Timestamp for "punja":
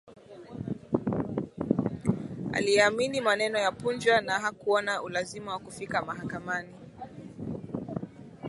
3.71-4.21